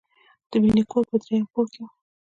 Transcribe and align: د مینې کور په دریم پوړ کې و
د 0.49 0.51
مینې 0.63 0.83
کور 0.91 1.03
په 1.09 1.15
دریم 1.23 1.45
پوړ 1.51 1.65
کې 1.73 1.79
و 1.83 1.87